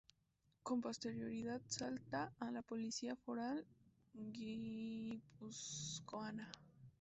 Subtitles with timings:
[0.63, 3.63] Con posterioridad salta a la política foral
[4.15, 6.51] guipuzcoana.